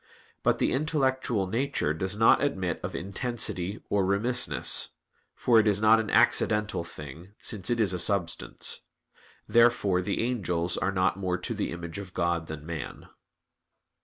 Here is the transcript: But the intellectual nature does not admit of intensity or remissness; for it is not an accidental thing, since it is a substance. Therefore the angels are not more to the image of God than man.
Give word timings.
But 0.41 0.57
the 0.57 0.71
intellectual 0.71 1.45
nature 1.45 1.93
does 1.93 2.15
not 2.15 2.43
admit 2.43 2.79
of 2.81 2.95
intensity 2.95 3.83
or 3.87 4.03
remissness; 4.03 4.95
for 5.35 5.59
it 5.59 5.67
is 5.67 5.79
not 5.79 5.99
an 5.99 6.09
accidental 6.09 6.83
thing, 6.83 7.33
since 7.37 7.69
it 7.69 7.79
is 7.79 7.93
a 7.93 7.99
substance. 7.99 8.81
Therefore 9.47 10.01
the 10.01 10.23
angels 10.23 10.75
are 10.75 10.91
not 10.91 11.17
more 11.17 11.37
to 11.37 11.53
the 11.53 11.69
image 11.71 11.99
of 11.99 12.15
God 12.15 12.47
than 12.47 12.65
man. 12.65 13.09